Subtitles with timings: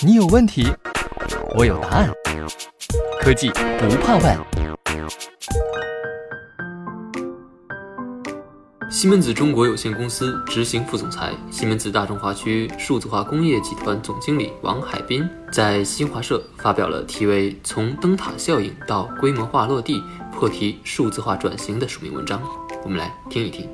[0.00, 0.66] 你有问题，
[1.56, 2.10] 我有答案。
[3.20, 4.38] 科技不怕问。
[8.90, 20.02] 西门子中国有限公司执行副总裁、西门子大中华区数字化工业集团总经理王海滨在新华社发表了题为《从灯塔效应到规模化落地，
[20.32, 22.40] 破题数字化转型》的署名文章。
[22.82, 23.68] 我们来听一听。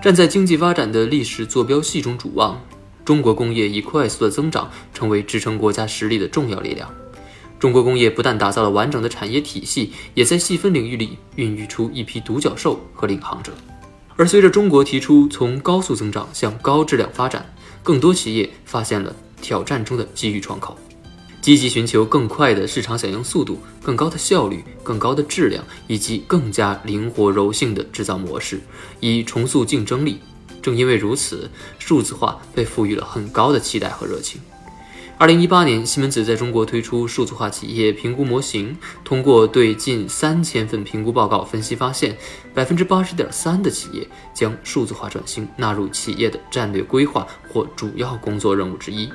[0.00, 2.60] 站在经济发展的历史坐标系中主望，
[3.04, 6.88] 中国工业以快速的增长成为支撑国家实力的重要力量。
[7.58, 13.52] 中国工业不但打造了完整的产业体系，也在细分领域里孕育出一批独角兽和领航者。
[14.16, 17.44] 而随着中国提出从高速增长向高质量发展，
[17.82, 20.76] 更多企业发现了挑战中的机遇窗口，
[21.40, 28.60] 积极寻求更快的市场响应速度、更高的效率、更高的质量以及更加灵活柔性的制造模式，
[29.00, 30.18] 以重塑竞争力。
[30.64, 34.40] 正因为如此，数字化被赋予了很高的期待和热情。
[35.18, 38.74] 二零一八年，西门子在中国推出数字化企业评估模型。
[39.04, 42.16] 通过对近三千份评估报告分析，发现
[42.54, 49.10] 百分之八十点三的企业将数字化转型纳入企业的战略规划或主要工作任务之一。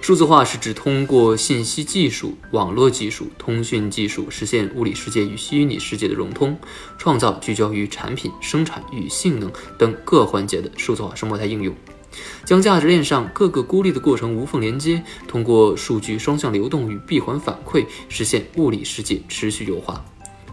[0.00, 6.58] 数字化是指通过信息技术、网络技术、通讯技术实现物理世界与虚拟世界的融通，
[6.96, 11.74] 创造聚焦于产品生产与性能等各环节的数字化生态应用。
[12.44, 20.02] 将价值链上各个孤立的过程无缝连接，通过数据双向流动与闭环反馈，实现物理世界持续优化。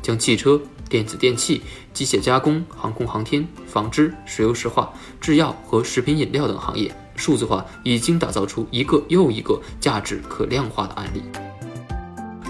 [0.01, 1.61] 将汽车、电子电器、
[1.93, 11.21] 机械加工、航空航天、纺织、石油石化、制药和食品饮料等行业数字化，已经打造出一个又一个价值可量化的案例。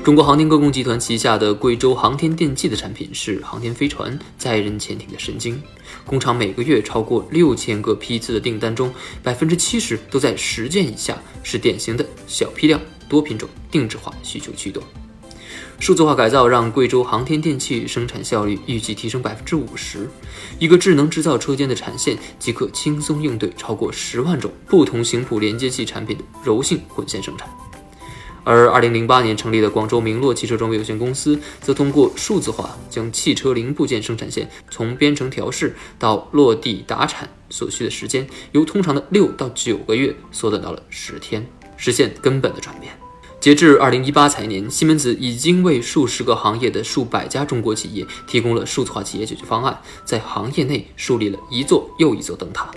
[0.04, 5.62] 中国航天科工集团旗下的贵州航天电器的产品是航天飞船、载人潜艇的神经。
[6.06, 12.80] 工厂每个月超过六千个批次的订单中，百分之七十都在十件以下，是典型的小批量、
[13.10, 14.82] 多品种、定制化需求驱动。
[15.80, 20.10] 数字化改造让贵州航天电器生产效率预计提升百分之五十，
[20.60, 27.48] 一个智能制造车间的产线即可轻松应对超过十万种不同型谱连接器产品的柔性混线生产。
[28.44, 41.46] 而二零零八年成立的广州明洛汽车装备有限公司，则通过数字化，将汽车零部件生产线从编程调试到落地达产所需的时间，由通常的六到九个月缩短到了十天，
[41.76, 42.98] 实现根本的转变。
[43.48, 52.70] 截至二零一八财年，西门子已经为数十个行业的数百家中国企业提供了数字化企业解决方案，在行业内树立了一座又一座灯塔。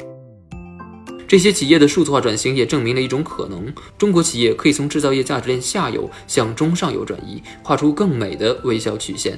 [1.26, 9.36] 这些企业的数字化转型也证明了一种可能：中国企业可以从制造业价值链下游向中上游转移，画出更美的微笑曲线。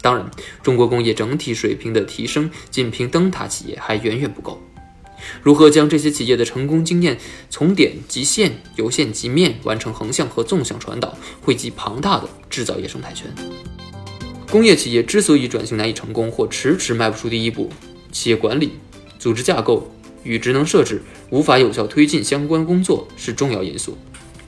[0.00, 0.24] 当然，
[0.62, 4.62] 中国工业整体水平的提升，仅凭灯塔企业还远远不够。
[5.42, 7.18] 如何将这些企业的成功经验
[7.50, 13.26] 从点及线、由线及面完成横向和纵向传导，汇集庞大的制造业生态圈？
[14.50, 17.70] 工业企业之所以转型难以成功或迟迟迈不出第一步，
[18.10, 18.72] 企业管理、
[19.18, 19.90] 组织架构。
[20.24, 23.96] 与职能设置无法有效推进相关工作是重要因素。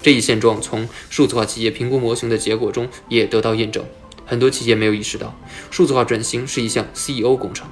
[0.03, 3.82] 这一现状从数字化企业评估模型的结果中也得到验证。
[4.26, 5.34] 很多企业没有意识到，
[5.70, 7.69] 数字化转型是一项 CEO 工程。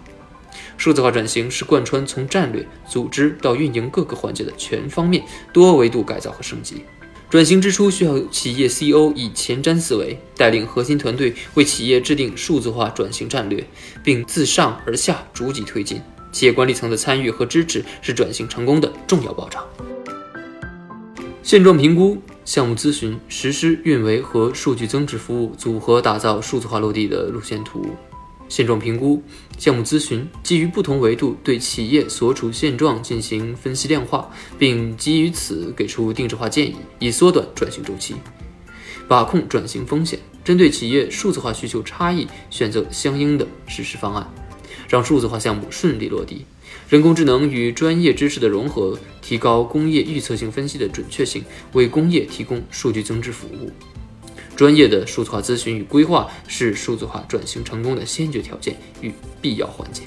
[0.78, 5.22] 数字化转型是贯穿从战略、组织到运营各个环节的全方面、
[5.52, 6.84] 多维度改造和升级。
[7.28, 13.62] 转型之初，需要企业 CEO 以前瞻思维，带领核心团队为企业制定数字化转型战略，
[14.02, 16.00] 并自上而下逐级推进。
[16.32, 19.62] 企业管理层的参与和支持是转型成功的重要保障。
[21.42, 27.96] 现状评估、项目咨询、实施、运维和数据增值服务组合打造数字化落地的路线图。
[28.48, 29.22] 现状评估、
[29.58, 38.14] 项目咨询基于不同维度对企业所处现状进行分析量化，并基于此给出定制化建议，以缩短转型周期，
[39.06, 44.28] 把控转型风险，针对企业数字化需求差异，选择相应的实施方案。
[44.88, 46.46] 让数字化项目顺利落地，
[46.88, 51.44] 人工智能与专业知识的融合，提高工业预测性分析的准确性，
[51.74, 53.70] 为工业提供数据增值服务。
[54.58, 60.02] 专业的数字化咨询与规划是数字化转型成功的先决条件与必要环节。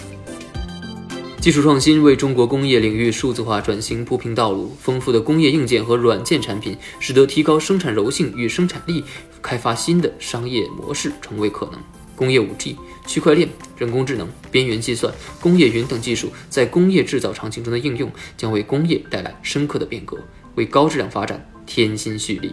[1.39, 9.01] 技术创新为中国工业领域数字化转型铺平道路，丰富的工业硬件和软件产品，使得提高生产柔性与生产力，
[9.41, 11.81] 开发新的商业模式成为可能。
[12.13, 12.75] 工业五 G、
[13.07, 13.47] 区块链、
[13.77, 20.17] 人工智能、边缘计算、工业云等技术在工业制造场景中的应用，将为工业带来深刻的变革，
[20.55, 22.51] 为高质量发展添新蓄力。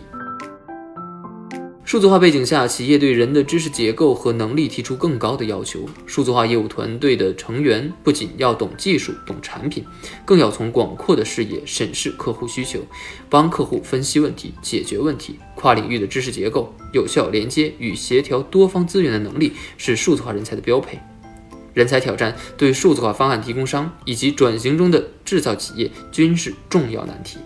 [1.89, 5.89] 数字化背景下，企业对人的知识结构和能力提出更高的要求。
[6.05, 9.83] 数字化业务团队的成员不仅要懂技术、懂产品，
[10.23, 12.81] 更要从广阔的视野审视客户需求，
[13.31, 15.39] 帮客户分析问题、解决问题。
[15.55, 20.99] 跨领域的知识结构、有效连接与协调多方资源的能力，是数字化人才的标配。
[21.73, 27.39] 人才挑战对数字化方案提供商以及转型中的制造企业均是重要难题。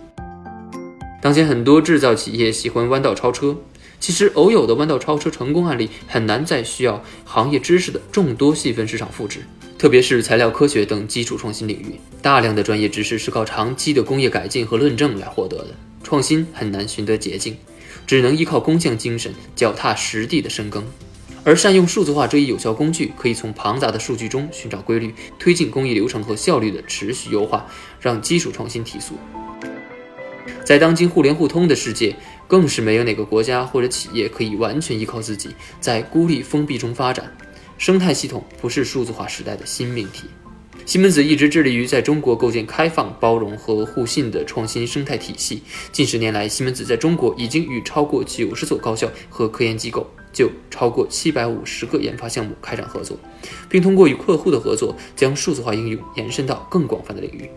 [1.21, 3.55] 当前很多制造企业喜欢弯道超车。
[4.03, 9.45] 其实，偶有的弯道超车成功案例很难在需要行业知识的众多细分市场复制，
[9.77, 15.67] 特别是材料科学等基础创新领域，大量的专业知识是靠长期的工业改进和论证来获得的，
[16.03, 17.55] 创新很难寻得捷径，
[18.05, 20.83] 只能依靠工匠精神，脚踏实地的深耕。
[21.45, 27.65] 而善用数字化这一有效工具，可以从庞杂的数据中寻找规律，推进工艺流程和效率的持续优化，
[28.01, 29.13] 让基础创新提速。
[30.63, 32.15] 在当今互联互通的世界，
[32.47, 35.49] 更是没有哪个国家或者企业可以完全依靠自己，
[35.79, 37.35] 在孤立封闭中发展。
[37.77, 40.25] 生态系统不是数字化时代的新命题。
[40.85, 45.63] 西门子一直致力于在中国构建开放、包容和互信的创新生态体系。
[45.91, 53.17] 近十年来，西门子在中国已经与超过九十所高校和科研机构，就超过七百五十个研发项目开展合作，
[53.69, 57.49] 并通过与客户的合作，将数字化应用延伸到更广泛的领域。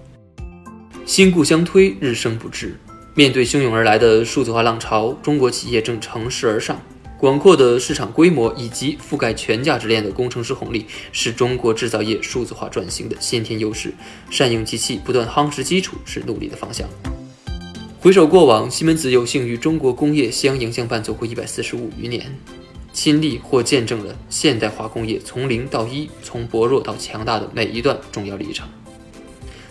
[1.06, 2.76] 新故相推，日生不滞。
[3.14, 6.82] 面对汹涌而来的数字化浪潮，中国企业正乘势而上。
[7.16, 13.94] 广阔的市场规模以及覆盖全价值链的工程师红利，是中国制造业数字化转型的先天优势。
[14.30, 16.88] 善用机器，不断夯实基础，是努力的方向。
[18.00, 22.36] 回首过往，西门子有幸与中国工业相迎相伴走过一百四十五余年，
[22.92, 28.66] 亲历或见证了现代化工业从零到一、从薄弱到强大的每一段重要历程。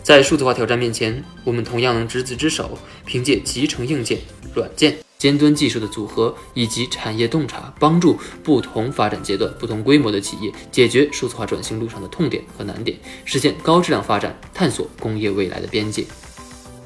[0.05, 4.19] 在数字化挑战面前，我们同样能执子之手，凭借集成硬件、
[4.53, 16.05] 软件、尖端技术的组合以及产业洞察，帮助不同发展阶段、不同规模的企业解决数字化转型路上的痛点和难点，实现高质量发展，探索工业未来的边界。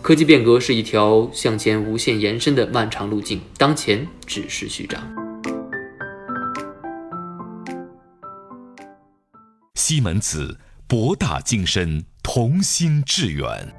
[0.02, 4.98] 科技变革是一条向前无限延伸的漫长路径，当前只是序章。
[9.76, 10.58] 西门子，
[10.90, 12.04] 博大精深。
[12.32, 13.79] 同心致远。